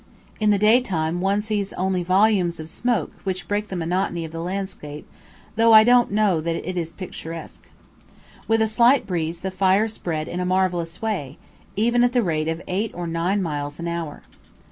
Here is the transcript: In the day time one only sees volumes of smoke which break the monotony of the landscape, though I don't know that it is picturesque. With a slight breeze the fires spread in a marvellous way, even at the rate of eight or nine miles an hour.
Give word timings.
In 0.39 0.49
the 0.49 0.57
day 0.57 0.81
time 0.81 1.21
one 1.21 1.33
only 1.33 1.41
sees 1.43 1.73
volumes 1.77 2.59
of 2.59 2.71
smoke 2.71 3.11
which 3.23 3.47
break 3.47 3.67
the 3.67 3.75
monotony 3.75 4.25
of 4.25 4.31
the 4.31 4.39
landscape, 4.41 5.07
though 5.57 5.73
I 5.73 5.83
don't 5.83 6.11
know 6.11 6.41
that 6.41 6.55
it 6.67 6.75
is 6.75 6.91
picturesque. 6.91 7.67
With 8.47 8.63
a 8.63 8.67
slight 8.67 9.05
breeze 9.05 9.41
the 9.41 9.51
fires 9.51 9.93
spread 9.93 10.27
in 10.27 10.39
a 10.39 10.43
marvellous 10.43 11.03
way, 11.03 11.37
even 11.75 12.03
at 12.03 12.13
the 12.13 12.23
rate 12.23 12.47
of 12.47 12.63
eight 12.67 12.89
or 12.95 13.05
nine 13.05 13.43
miles 13.43 13.77
an 13.77 13.87
hour. 13.87 14.23